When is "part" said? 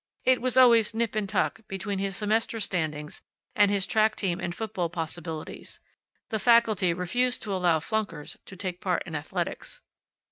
8.81-9.03